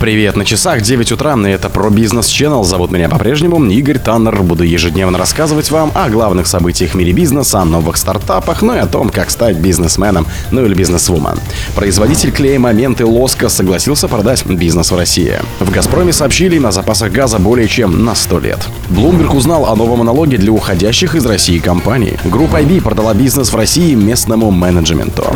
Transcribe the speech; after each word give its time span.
Привет, 0.00 0.34
на 0.34 0.46
часах 0.46 0.80
9 0.80 1.12
утра, 1.12 1.36
и 1.46 1.50
это 1.50 1.68
про 1.68 1.90
бизнес 1.90 2.28
Channel. 2.28 2.64
Зовут 2.64 2.90
меня 2.90 3.10
по-прежнему 3.10 3.62
Игорь 3.66 3.98
Таннер. 3.98 4.42
Буду 4.42 4.64
ежедневно 4.64 5.18
рассказывать 5.18 5.70
вам 5.70 5.92
о 5.94 6.08
главных 6.08 6.46
событиях 6.46 6.92
в 6.92 6.94
мире 6.94 7.12
бизнеса, 7.12 7.60
о 7.60 7.66
новых 7.66 7.98
стартапах, 7.98 8.62
ну 8.62 8.74
и 8.74 8.78
о 8.78 8.86
том, 8.86 9.10
как 9.10 9.30
стать 9.30 9.58
бизнесменом, 9.58 10.26
ну 10.52 10.64
или 10.64 10.72
бизнесвумен. 10.72 11.38
Производитель 11.74 12.32
клея 12.32 12.58
«Моменты» 12.58 13.04
Лоска 13.04 13.50
согласился 13.50 14.08
продать 14.08 14.46
бизнес 14.46 14.90
в 14.90 14.96
России. 14.96 15.34
В 15.58 15.70
«Газпроме» 15.70 16.14
сообщили 16.14 16.58
на 16.58 16.72
запасах 16.72 17.12
газа 17.12 17.38
более 17.38 17.68
чем 17.68 18.02
на 18.02 18.14
100 18.14 18.38
лет. 18.38 18.68
Bloomberg 18.88 19.36
узнал 19.36 19.66
о 19.66 19.76
новом 19.76 20.06
налоге 20.06 20.38
для 20.38 20.50
уходящих 20.50 21.14
из 21.14 21.26
России 21.26 21.58
компаний. 21.58 22.16
Группа 22.24 22.62
IB 22.62 22.80
продала 22.80 23.12
бизнес 23.12 23.52
в 23.52 23.56
России 23.56 23.94
местному 23.94 24.50
менеджменту. 24.50 25.26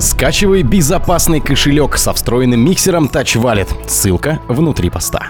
Скачивай 0.00 0.62
безопасный 0.62 1.40
кошелек 1.40 1.98
со 1.98 2.14
встроенным 2.14 2.60
миксером 2.60 3.10
Touch 3.12 3.36
Wallet. 3.36 3.68
Ссылка 3.86 4.40
внутри 4.48 4.88
поста. 4.88 5.28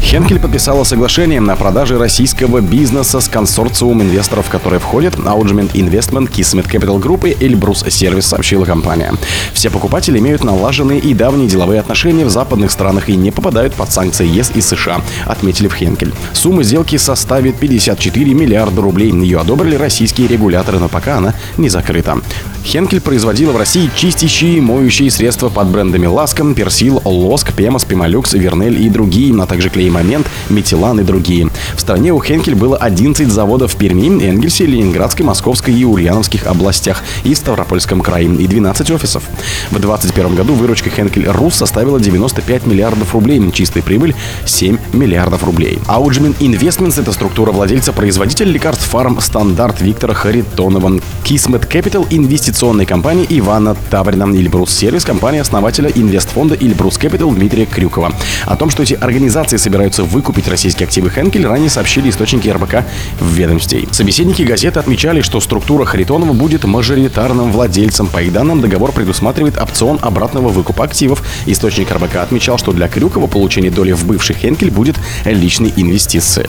Хенкель 0.00 0.38
подписала 0.38 0.84
соглашение 0.84 1.40
на 1.40 1.56
продаже 1.56 1.98
российского 1.98 2.60
бизнеса 2.60 3.20
с 3.20 3.28
консорциумом 3.28 4.02
инвесторов, 4.02 4.46
в 4.46 4.48
который 4.48 4.78
входят 4.78 5.16
Augment 5.16 5.72
Investment, 5.72 6.30
Kismet 6.30 6.70
Capital 6.70 7.02
Group 7.02 7.28
и 7.28 7.34
Elbrus 7.34 7.84
Service, 7.88 8.22
сообщила 8.22 8.64
компания. 8.64 9.12
Все 9.52 9.70
покупатели 9.70 10.18
имеют 10.18 10.44
налаженные 10.44 11.00
и 11.00 11.12
давние 11.12 11.48
деловые 11.48 11.80
отношения 11.80 12.24
в 12.24 12.30
западных 12.30 12.70
странах 12.70 13.08
и 13.08 13.16
не 13.16 13.32
попадают 13.32 13.74
под 13.74 13.92
санкции 13.92 14.26
ЕС 14.26 14.52
и 14.54 14.60
США, 14.60 15.02
отметили 15.26 15.66
в 15.66 15.74
Хенкель. 15.74 16.14
Сумма 16.32 16.62
сделки 16.62 16.96
составит 16.96 17.56
54 17.56 18.34
миллиарда 18.34 18.80
рублей. 18.80 19.10
Ее 19.10 19.40
одобрили 19.40 19.74
российские 19.74 20.28
регуляторы, 20.28 20.78
но 20.78 20.88
пока 20.88 21.18
она 21.18 21.34
не 21.58 21.68
закрыта. 21.68 22.18
Henkel 22.64 23.00
производила 23.00 23.52
в 23.52 23.56
России 23.56 23.90
чистящие 23.96 24.58
и 24.58 24.60
моющие 24.60 25.10
средства 25.10 25.48
под 25.48 25.68
брендами 25.68 26.06
Ласка, 26.06 26.54
Persil, 26.54 27.00
Лоск, 27.04 27.52
Пемос, 27.52 27.84
Пемолюкс, 27.84 28.34
Вернель 28.34 28.82
и 28.82 28.88
другие, 28.88 29.34
а 29.40 29.46
также 29.46 29.70
клей 29.70 29.90
Момент, 29.90 30.26
Метилан 30.48 31.00
и 31.00 31.02
другие. 31.02 31.48
В 31.76 31.80
стране 31.80 32.12
у 32.12 32.20
Henkel 32.20 32.54
было 32.54 32.76
11 32.76 33.28
заводов 33.28 33.74
в 33.74 33.76
Перми, 33.76 34.22
Энгельсе, 34.22 34.66
Ленинградской, 34.66 35.24
Московской 35.24 35.74
и 35.74 35.84
Ульяновских 35.84 36.46
областях 36.46 37.02
и 37.24 37.34
Ставропольском 37.34 38.00
крае 38.00 38.26
и 38.26 38.46
12 38.46 38.90
офисов. 38.90 39.22
В 39.70 39.78
2021 39.78 40.34
году 40.34 40.54
выручка 40.54 40.90
Henkel 40.90 41.28
Рус 41.28 41.54
составила 41.54 42.00
95 42.00 42.66
миллиардов 42.66 43.14
рублей, 43.14 43.40
чистая 43.52 43.82
прибыль 43.82 44.14
7 44.44 44.78
миллиардов 44.92 45.44
рублей. 45.44 45.78
Ауджмин 45.86 46.34
Investments– 46.40 47.00
это 47.02 47.12
структура 47.12 47.52
владельца 47.52 47.92
производителя 47.92 48.50
лекарств 48.50 48.86
Фармстандарт 48.88 49.80
Виктора 49.80 50.14
Харитонова. 50.14 51.00
Kismet 51.24 51.68
Capital– 51.68 52.06
инвестиционной 52.48 52.86
компании 52.86 53.26
Ивана 53.28 53.76
Таврина. 53.90 54.34
Ильбрус 54.34 54.70
Сервис– 54.70 55.04
компания 55.04 55.42
основателя 55.42 55.90
инвестфонда 55.94 56.54
Ильбрус 56.54 56.96
Capital 56.98 57.34
Дмитрия 57.34 57.66
Крюкова. 57.66 58.14
О 58.46 58.56
том, 58.56 58.70
что 58.70 58.82
эти 58.82 58.94
организации 58.94 59.58
собираются 59.58 60.02
выкупить 60.02 60.48
российские 60.48 60.86
активы 60.86 61.10
Хенкель, 61.10 61.46
ранее 61.46 61.68
сообщили 61.68 62.08
источники 62.08 62.48
РБК 62.48 62.84
в 63.20 63.34
ведомстве. 63.34 63.86
Собеседники 63.90 64.42
газеты 64.42 64.80
отмечали, 64.80 65.20
что 65.20 65.40
структура 65.40 65.84
Харитонова 65.84 66.32
будет 66.32 66.64
мажоритарным 66.64 67.52
владельцем. 67.52 68.06
По 68.06 68.22
их 68.22 68.32
данным, 68.32 68.62
договор 68.62 68.92
предусматривает 68.92 69.58
опцион 69.58 69.98
обратного 70.00 70.48
выкупа 70.48 70.84
активов. 70.84 71.22
Источник 71.44 71.92
РБК 71.92 72.16
отмечал, 72.16 72.56
что 72.56 72.72
для 72.72 72.88
Крюкова 72.88 73.26
получение 73.26 73.70
доли 73.70 73.92
в 73.92 74.06
бывший 74.06 74.34
Хенкель 74.34 74.70
будет 74.70 74.96
личной 75.26 75.72
инвестицией. 75.76 76.48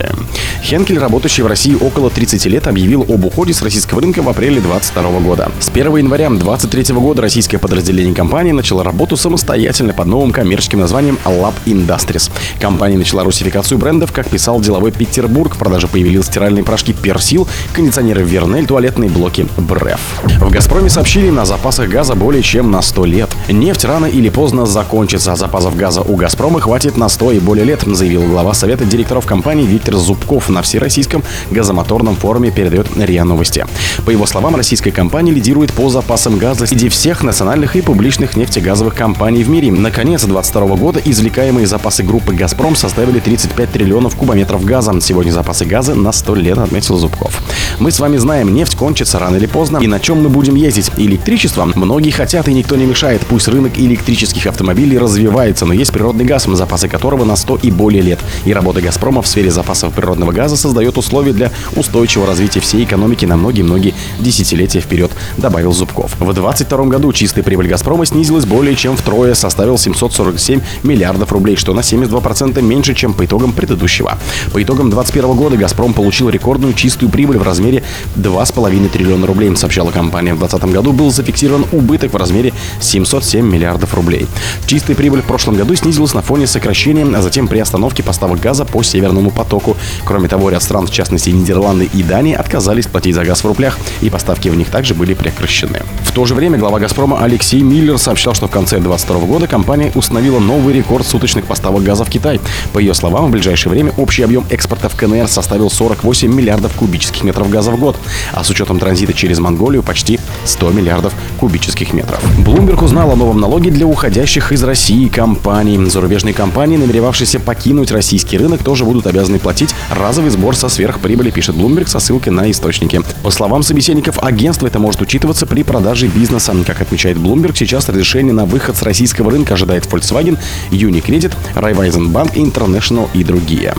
Хенкель, 0.64 0.98
работающий 0.98 1.44
в 1.44 1.48
России 1.48 1.76
около 1.76 2.10
30 2.10 2.46
лет, 2.46 2.68
объявил 2.68 3.06
об 3.10 3.26
уходе 3.26 3.54
с 3.54 3.62
российского 3.62 4.02
рынка 4.02 4.22
в 4.22 4.30
апреле 4.30 4.62
2022 4.62 5.20
года. 5.20 5.52
С 5.60 5.68
1 5.68 5.89
января 5.98 6.30
2023 6.30 6.96
года 6.96 7.22
российское 7.22 7.58
подразделение 7.58 8.14
компании 8.14 8.52
начало 8.52 8.84
работу 8.84 9.18
самостоятельно 9.18 9.94
под 9.94 10.08
новым 10.08 10.32
коммерческим 10.32 10.80
названием 10.80 11.18
Lab 11.26 11.54
Industries. 11.66 12.32
Компания 12.60 12.98
начала 12.98 13.24
русификацию 13.24 13.78
брендов, 13.78 14.12
как 14.12 14.28
писал 14.28 14.60
деловой 14.60 14.92
Петербург. 14.92 15.56
В 15.56 15.58
продаже 15.58 15.88
появились 15.88 16.26
стиральные 16.26 16.64
порошки 16.64 16.94
Персил, 16.94 17.48
кондиционеры 17.74 18.24
Вернель, 18.24 18.66
туалетные 18.66 19.10
блоки 19.10 19.48
Бреф. 19.58 20.00
В 20.40 20.50
«Газпроме» 20.50 20.90
сообщили 20.90 21.30
на 21.30 21.46
запасах 21.46 21.90
газа 21.90 22.16
более 22.16 22.44
чем 22.44 22.72
на 22.72 22.82
100 22.82 23.06
лет. 23.06 23.30
Нефть 23.50 23.86
рано 23.86 24.06
или 24.06 24.30
поздно 24.30 24.66
закончится, 24.66 25.34
а 25.34 25.36
запасов 25.36 25.76
газа 25.76 26.02
у 26.02 26.16
«Газпрома» 26.16 26.60
хватит 26.60 26.98
на 26.98 27.10
100 27.10 27.32
и 27.34 27.40
более 27.40 27.66
лет, 27.66 27.82
заявил 27.86 28.24
глава 28.24 28.54
Совета 28.54 28.86
директоров 28.86 29.26
компании 29.26 29.66
Виктор 29.66 29.96
Зубков 29.96 30.50
на 30.50 30.62
Всероссийском 30.62 31.24
газомоторном 31.52 32.16
форуме, 32.16 32.52
передает 32.52 32.88
РИА 32.98 33.24
Новости. 33.24 33.66
По 34.06 34.12
его 34.12 34.26
словам, 34.26 34.56
российская 34.56 34.92
компания 34.92 35.32
лидирует 35.32 35.72
по 35.80 35.88
запасам 35.88 36.38
газа 36.38 36.66
среди 36.66 36.90
всех 36.90 37.24
национальных 37.24 37.78
и 37.78 37.82
публичных 37.82 38.36
нефтегазовых 38.36 38.94
компаний 38.94 39.46
в 39.46 39.50
мире. 39.50 39.72
Наконец, 39.72 40.26
2022 40.26 40.76
года 40.76 41.02
извлекаемые 41.06 41.66
запасы 41.68 42.04
группы 42.04 42.34
«Газпром» 42.34 42.76
составили 42.76 43.20
35 43.22 43.72
триллионов 43.72 44.18
кубометров 44.18 44.66
газа. 44.66 45.00
Сегодня 45.00 45.32
запасы 45.32 45.64
газа 45.64 45.96
на 45.96 46.12
100 46.12 46.36
лет, 46.36 46.58
отметил 46.58 46.98
Зубков. 46.98 47.42
Мы 47.80 47.92
с 47.92 48.00
вами 48.02 48.18
знаем, 48.18 48.54
нефть 48.54 48.76
кончится 48.76 49.20
рано 49.20 49.38
или 49.38 49.46
поздно. 49.46 49.78
И 49.78 49.88
на 49.88 50.02
чем 50.02 50.22
мы 50.22 50.28
будем 50.28 50.56
ездить? 50.56 50.92
Электричество? 50.98 51.64
Многие 51.74 52.12
хотят 52.12 52.50
и 52.50 52.54
никто 52.54 52.76
не 52.76 52.86
мешает. 52.86 53.22
Пусть 53.30 53.48
рынок 53.48 53.80
электрических 53.80 54.48
автомобилей 54.48 54.98
развивается, 54.98 55.66
но 55.66 55.74
есть 55.74 55.94
природный 55.94 56.26
газ, 56.26 56.44
запасы 56.44 56.90
которого 56.90 57.24
на 57.24 57.38
100 57.38 57.60
и 57.64 57.72
более 57.72 58.02
лет. 58.02 58.20
И 58.44 58.52
работа 58.52 58.82
«Газпрома» 58.82 59.22
в 59.22 59.28
сфере 59.28 59.50
запасов 59.50 59.94
природного 59.94 60.34
газа 60.34 60.58
создает 60.58 60.98
условия 60.98 61.32
для 61.32 61.54
устойчивого 61.78 62.28
развития 62.28 62.60
всей 62.60 62.84
экономики 62.84 63.24
на 63.24 63.38
многие-многие 63.38 63.94
десятилетия 64.20 64.82
вперед, 64.82 65.12
добавил 65.38 65.69
Зубков. 65.74 66.14
В 66.20 66.34
2022 66.34 66.86
году 66.86 67.14
чистая 67.14 67.44
прибыль 67.44 67.68
«Газпрома» 67.68 68.06
снизилась 68.06 68.46
более 68.46 68.76
чем 68.76 68.96
втрое, 68.96 69.34
составил 69.34 69.78
747 69.78 70.62
миллиардов 70.84 71.32
рублей, 71.32 71.56
что 71.56 71.74
на 71.74 71.82
72% 71.82 72.62
меньше, 72.62 72.94
чем 72.94 73.14
по 73.14 73.26
итогам 73.26 73.54
предыдущего. 73.54 74.18
По 74.54 74.62
итогам 74.62 74.90
2021 74.90 75.36
года 75.36 75.58
«Газпром» 75.58 75.94
получил 75.94 76.30
рекордную 76.30 76.74
чистую 76.74 77.10
прибыль 77.10 77.38
в 77.38 77.44
размере 77.44 77.84
2,5 78.16 78.90
триллиона 78.90 79.28
рублей, 79.28 79.56
сообщала 79.56 79.92
компания. 79.92 80.34
В 80.34 80.40
2020 80.40 80.74
году 80.76 80.94
был 80.94 81.12
зафиксирован 81.12 81.66
убыток 81.72 82.14
в 82.14 82.16
размере 82.16 82.54
707 82.80 83.46
миллиардов 83.46 83.94
рублей. 83.94 84.28
Чистая 84.66 84.96
прибыль 84.96 85.22
в 85.22 85.26
прошлом 85.26 85.56
году 85.56 85.76
снизилась 85.76 86.14
на 86.14 86.22
фоне 86.22 86.48
сокращения, 86.48 87.06
а 87.16 87.22
затем 87.22 87.48
при 87.48 87.60
остановке 87.60 88.04
поставок 88.04 88.40
газа 88.40 88.66
по 88.66 88.84
Северному 88.84 89.32
потоку. 89.32 89.78
Кроме 90.06 90.28
того, 90.28 90.50
ряд 90.50 90.64
стран, 90.64 90.88
в 90.88 90.92
частности 90.92 91.30
Нидерланды 91.30 91.90
и 91.94 92.04
Дания, 92.04 92.38
отказались 92.38 92.88
платить 92.88 93.16
за 93.16 93.26
газ 93.26 93.44
в 93.44 93.48
рублях, 93.48 93.78
и 94.02 94.10
поставки 94.10 94.50
в 94.50 94.56
них 94.56 94.70
также 94.70 94.94
были 94.94 95.14
прекращены. 95.14 95.59
В 96.04 96.12
то 96.12 96.26
же 96.26 96.36
время 96.36 96.58
глава 96.58 96.80
«Газпрома» 96.80 97.24
Алексей 97.24 97.62
Миллер 97.62 97.98
сообщал, 97.98 98.34
что 98.34 98.48
в 98.48 98.52
конце 98.52 98.78
2022 98.78 99.28
года 99.28 99.48
компания 99.48 99.92
установила 99.94 100.40
новый 100.40 100.74
рекорд 100.74 101.06
суточных 101.06 101.46
поставок 101.46 101.84
газа 101.84 102.06
в 102.06 102.10
Китай. 102.10 102.40
По 102.74 102.80
ее 102.80 102.94
словам, 102.94 103.28
в 103.28 103.32
ближайшее 103.32 103.72
время 103.72 103.92
общий 103.98 104.24
объем 104.24 104.46
экспорта 104.50 104.90
в 104.90 104.96
КНР 104.96 105.28
составил 105.28 105.70
48 105.70 106.34
миллиардов 106.34 106.74
кубических 106.74 107.24
метров 107.24 107.50
газа 107.50 107.72
в 107.72 107.80
год, 107.80 107.98
а 108.32 108.44
с 108.44 108.50
учетом 108.50 108.80
транзита 108.80 109.14
через 109.14 109.40
Монголию 109.40 109.84
почти 109.84 110.20
100 110.46 110.72
миллиардов 110.72 111.14
кубических 111.40 111.94
метров. 111.94 112.24
Bloomberg 112.40 112.84
узнал 112.84 113.12
о 113.12 113.16
новом 113.16 113.40
налоге 113.40 113.70
для 113.70 113.86
уходящих 113.86 114.52
из 114.52 114.64
России 114.64 115.10
компаний. 115.10 115.78
Зарубежные 115.90 116.34
компании, 116.34 116.78
намеревавшиеся 116.78 117.40
покинуть 117.40 117.92
российский 117.92 118.38
рынок, 118.38 118.64
тоже 118.64 118.86
будут 118.86 119.08
обязаны 119.08 119.40
платить 119.40 119.76
разовый 119.92 120.32
сбор 120.32 120.56
со 120.56 120.70
сверхприбыли, 120.70 121.32
пишет 121.32 121.56
Bloomberg 121.56 121.88
со 121.88 122.00
ссылкой 122.00 122.34
на 122.34 122.50
источники. 122.50 123.02
По 123.24 123.32
словам 123.32 123.64
собеседников 123.64 124.24
агентства, 124.24 124.68
это 124.68 124.80
может 124.80 125.02
учитываться 125.02 125.46
при 125.50 125.64
продаже 125.64 126.08
бизнеса. 126.08 126.54
Как 126.66 126.82
отмечает 126.82 127.18
Bloomberg, 127.18 127.56
сейчас 127.56 127.90
разрешение 127.90 128.34
на 128.34 128.46
выход 128.46 128.78
с 128.78 128.84
российского 128.84 129.32
рынка 129.32 129.56
ожидает 129.56 129.86
Volkswagen, 129.86 130.38
Unicredit, 130.72 131.34
Raiffeisen 131.56 132.12
Bank 132.12 132.36
International 132.36 133.10
и 133.14 133.24
другие. 133.24 133.74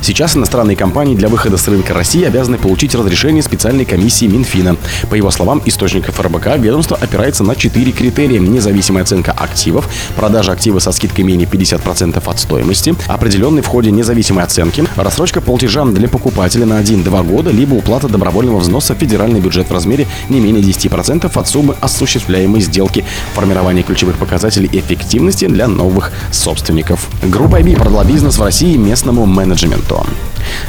Сейчас 0.00 0.36
иностранные 0.36 0.76
компании 0.76 1.14
для 1.14 1.28
выхода 1.28 1.56
с 1.56 1.68
рынка 1.68 1.94
России 1.94 2.24
обязаны 2.24 2.58
получить 2.58 2.94
разрешение 2.94 3.42
специальной 3.42 3.84
комиссии 3.84 4.26
Минфина. 4.26 4.76
По 5.10 5.14
его 5.14 5.30
словам, 5.30 5.62
источников 5.64 6.20
РБК 6.20 6.56
ведомство 6.58 6.96
опирается 7.00 7.44
на 7.44 7.54
четыре 7.54 7.92
критерия. 7.92 8.38
Независимая 8.38 9.02
оценка 9.02 9.32
активов, 9.32 9.88
продажа 10.16 10.52
актива 10.52 10.78
со 10.78 10.92
скидкой 10.92 11.24
менее 11.24 11.48
50% 11.48 12.22
от 12.24 12.38
стоимости, 12.38 12.94
определенный 13.06 13.62
в 13.62 13.66
ходе 13.66 13.90
независимой 13.90 14.44
оценки, 14.44 14.84
рассрочка 14.96 15.40
платежа 15.40 15.84
для 15.84 16.08
покупателя 16.08 16.66
на 16.66 16.80
1-2 16.80 17.24
года, 17.24 17.50
либо 17.50 17.74
уплата 17.74 18.08
добровольного 18.08 18.58
взноса 18.58 18.94
в 18.94 18.98
федеральный 18.98 19.40
бюджет 19.40 19.68
в 19.68 19.72
размере 19.72 20.06
не 20.28 20.40
менее 20.40 20.62
10% 20.62 21.30
от 21.32 21.48
суммы 21.48 21.74
осуществляемой 21.80 22.60
сделки, 22.60 23.04
формирование 23.34 23.82
ключевых 23.82 24.16
показателей 24.16 24.68
эффективности 24.72 25.46
для 25.46 25.68
новых 25.68 26.12
собственников. 26.30 27.08
Группа 27.22 27.60
IB 27.60 27.76
продала 27.76 28.04
бизнес 28.04 28.38
в 28.38 28.42
России 28.42 28.76
местному 28.76 29.26
менеджменту. 29.26 29.87
한. 29.96 30.06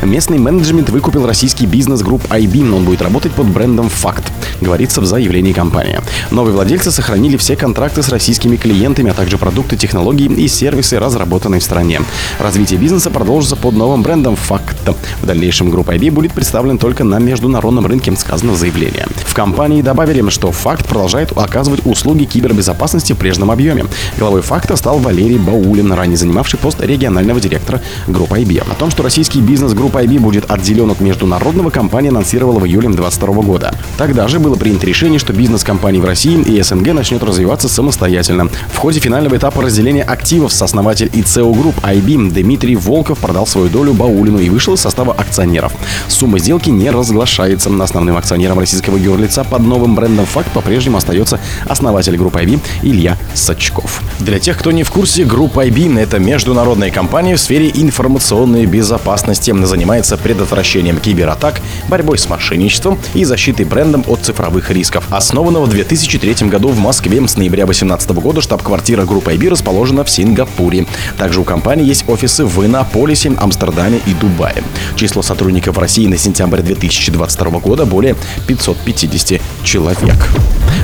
Местный 0.02 0.38
менеджмент 0.38 0.90
выкупил 0.90 1.28
российский 1.28 1.66
бизнес 1.66 2.02
групп 2.02 2.24
IB, 2.30 2.74
он 2.74 2.86
будет 2.86 3.02
работать 3.02 3.34
под 3.34 3.48
брендом 3.48 3.90
«Факт», 3.90 4.32
говорится 4.62 5.02
в 5.02 5.06
заявлении 5.06 5.52
компании. 5.52 6.00
Новые 6.32 6.54
владельцы 6.54 6.90
сохранили 6.90 7.36
все 7.36 7.58
контракты 7.58 8.02
с 8.02 8.08
российскими 8.08 8.56
клиентами, 8.56 9.12
а 9.12 9.14
также 9.14 9.38
продукты, 9.38 9.76
технологии 9.76 10.32
и 10.32 10.48
сервисы, 10.48 11.00
разработанные 11.00 11.60
в 11.60 11.64
стране. 11.64 12.00
Развитие 12.40 12.80
бизнеса 12.80 13.10
продолжится 13.10 13.58
под 13.58 13.76
новым 13.76 14.02
брендом 14.02 14.38
«Факт». 14.38 14.78
В 15.22 15.26
дальнейшем 15.26 15.70
группа 15.70 15.94
IB 15.94 16.12
будет 16.12 16.32
представлена 16.32 16.78
только 16.78 17.04
на 17.04 17.20
международном 17.20 17.86
рынке, 17.86 18.16
сказано 18.16 18.54
в 18.54 18.58
заявлении. 18.58 19.06
В 19.26 19.34
компании 19.34 19.82
добавили, 19.82 20.28
что 20.30 20.54
«Факт» 20.54 20.88
продолжает 20.88 21.38
оказывать 21.38 21.86
услуги 21.86 22.24
кибербезопасности 22.24 23.12
в 23.12 23.18
прежнем 23.18 23.52
объеме. 23.52 23.86
Главой 24.18 24.44
«Факта» 24.44 24.78
стал 24.78 25.00
Валерий 25.00 25.38
Баулин, 25.38 25.92
ранее 25.92 26.16
занимавший 26.16 26.58
пост 26.58 26.80
регионального 26.80 27.42
директора 27.42 27.82
группы 28.08 28.40
IB. 28.40 28.62
О 28.62 28.76
том, 28.76 28.90
что 28.92 29.04
российский 29.04 29.42
бизнес 29.42 29.74
группы 29.90 30.06
IB 30.06 30.20
будет 30.20 30.52
отделен 30.52 30.92
от 30.92 31.00
международного, 31.00 31.72
компания 31.72 32.10
анонсировала 32.10 32.60
в 32.60 32.66
июле 32.66 32.90
2022 32.90 33.42
года. 33.42 33.74
Тогда 33.98 34.28
же 34.28 34.40
было 34.40 34.56
принято 34.56 34.86
решение, 34.86 35.18
что 35.18 35.34
бизнес 35.34 35.64
компании 35.64 36.00
в 36.00 36.06
России 36.06 36.40
и 36.40 36.62
СНГ 36.62 36.94
начнет 36.94 37.24
развиваться 37.24 37.68
самостоятельно. 37.68 38.50
В 38.72 38.78
ходе 38.78 39.00
финального 39.00 39.36
этапа 39.36 39.64
разделения 39.64 40.04
активов 40.04 40.54
сооснователь 40.54 41.10
и 41.12 41.24
ЦО 41.24 41.52
групп 41.54 41.76
IB 41.80 42.32
Дмитрий 42.32 42.76
Волков 42.76 43.18
продал 43.18 43.48
свою 43.48 43.70
долю 43.70 43.94
Баулину 43.94 44.38
и 44.38 44.50
вышел 44.50 44.76
из 44.76 44.82
состава 44.82 45.14
акционеров. 45.14 45.74
Сумма 46.08 46.38
сделки 46.38 46.70
не 46.70 46.92
разглашается. 46.92 47.70
Основным 47.82 48.18
акционером 48.18 48.60
российского 48.60 48.98
юрлица 48.98 49.44
под 49.44 49.62
новым 49.62 49.96
брендом 49.96 50.28
«Факт» 50.28 50.52
по-прежнему 50.52 50.98
остается 50.98 51.40
основатель 51.66 52.16
группы 52.16 52.40
IB 52.42 52.60
Илья 52.84 53.18
Сачков. 53.34 54.04
Для 54.20 54.38
тех, 54.38 54.58
кто 54.58 54.72
не 54.72 54.84
в 54.84 54.92
курсе, 54.92 55.24
группа 55.24 55.66
IB– 55.66 55.98
это 56.00 56.20
международная 56.20 56.92
компания 56.92 57.36
в 57.36 57.40
сфере 57.40 57.72
информационной 57.74 58.68
безопасности. 58.68 59.52
Занимается 59.80 60.18
предотвращением 60.18 60.98
кибератак, 60.98 61.62
борьбой 61.88 62.18
с 62.18 62.28
мошенничеством 62.28 63.00
и 63.14 63.24
защитой 63.24 63.64
брендом 63.64 64.04
от 64.08 64.20
цифровых 64.20 64.72
рисков. 64.72 65.06
Основана 65.10 65.62
в 65.62 65.70
2003 65.70 66.50
году 66.50 66.68
в 66.68 66.80
Москве. 66.80 67.26
С 67.26 67.38
ноября 67.38 67.64
2018 67.64 68.10
года 68.10 68.42
штаб-квартира 68.42 69.06
группы 69.06 69.32
IB 69.32 69.48
расположена 69.48 70.04
в 70.04 70.10
Сингапуре. 70.10 70.86
Также 71.18 71.40
у 71.40 71.46
компании 71.46 71.86
есть 71.86 72.04
офисы 72.10 72.44
в 72.44 72.66
Иннополисе, 72.66 73.32
Амстердаме 73.38 74.02
и 74.06 74.14
Дубае. 74.16 74.64
Число 74.98 75.22
сотрудников 75.22 75.78
в 75.78 75.80
России 75.80 76.08
на 76.08 76.18
сентябрь 76.18 76.62
2022 76.62 77.60
года 77.60 77.86
более 77.86 78.18
550 78.48 79.40
человек. 79.64 80.28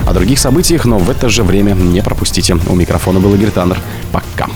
О 0.07 0.13
других 0.13 0.39
событиях, 0.39 0.85
но 0.85 0.99
в 0.99 1.09
это 1.09 1.27
же 1.27 1.43
время 1.43 1.73
не 1.73 2.01
пропустите. 2.01 2.57
У 2.69 2.75
микрофона 2.75 3.19
был 3.19 3.35
Игорь 3.35 3.51
Таннер. 3.51 3.77
Пока. 4.13 4.49